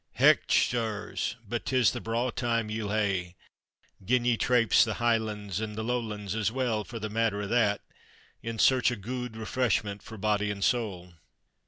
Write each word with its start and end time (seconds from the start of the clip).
Hech, 0.13 0.51
sirs! 0.51 1.35
but 1.47 1.63
'tis 1.67 1.91
the 1.91 2.01
braw 2.01 2.31
time 2.31 2.71
ye'll 2.71 2.89
hae, 2.89 3.35
gin 4.03 4.25
ye 4.25 4.35
trapese 4.35 4.83
the 4.83 4.95
Highlands, 4.95 5.61
an' 5.61 5.73
the 5.75 5.83
Lowlands 5.83 6.33
as 6.33 6.51
well 6.51 6.83
for 6.83 6.97
the 6.97 7.07
matter 7.07 7.43
o' 7.43 7.47
that 7.47 7.81
in 8.41 8.57
search 8.57 8.91
o' 8.91 8.95
guid 8.95 9.37
refreshment 9.37 10.01
for 10.01 10.17
body 10.17 10.49
an' 10.49 10.63
soul. 10.63 11.13